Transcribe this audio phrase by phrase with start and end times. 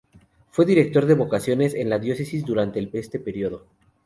[0.49, 3.67] Fue director de vocaciones en la diócesis durante este periodo.